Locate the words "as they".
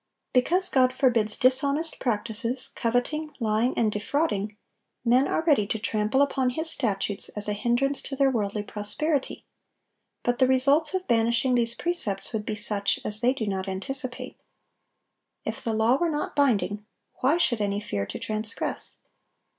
13.05-13.31